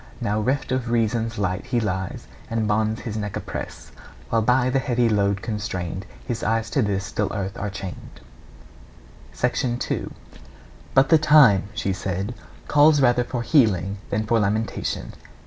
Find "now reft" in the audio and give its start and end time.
0.19-0.71